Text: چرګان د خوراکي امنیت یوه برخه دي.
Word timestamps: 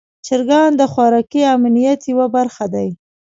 چرګان 0.25 0.71
د 0.77 0.81
خوراکي 0.91 1.41
امنیت 1.55 2.01
یوه 2.11 2.27
برخه 2.35 2.65
دي. 2.73 2.89